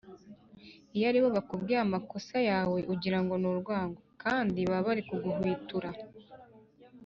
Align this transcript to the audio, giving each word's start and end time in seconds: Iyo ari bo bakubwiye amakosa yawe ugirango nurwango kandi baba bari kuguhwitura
Iyo 0.95 1.05
ari 1.09 1.19
bo 1.23 1.29
bakubwiye 1.37 1.79
amakosa 1.85 2.37
yawe 2.49 2.79
ugirango 2.93 3.33
nurwango 3.41 4.01
kandi 4.23 4.59
baba 4.69 4.85
bari 4.87 5.01
kuguhwitura 5.09 5.89